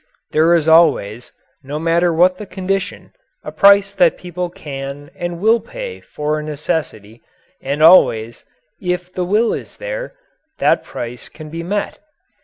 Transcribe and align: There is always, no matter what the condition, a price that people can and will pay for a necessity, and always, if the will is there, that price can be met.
There 0.31 0.55
is 0.55 0.67
always, 0.67 1.31
no 1.61 1.77
matter 1.77 2.11
what 2.11 2.39
the 2.39 2.47
condition, 2.47 3.13
a 3.43 3.51
price 3.51 3.93
that 3.93 4.17
people 4.17 4.49
can 4.49 5.11
and 5.15 5.39
will 5.39 5.59
pay 5.59 5.99
for 5.99 6.39
a 6.39 6.43
necessity, 6.43 7.21
and 7.61 7.83
always, 7.83 8.43
if 8.81 9.13
the 9.13 9.23
will 9.23 9.53
is 9.53 9.77
there, 9.77 10.15
that 10.57 10.83
price 10.83 11.29
can 11.29 11.51
be 11.51 11.61
met. 11.61 11.99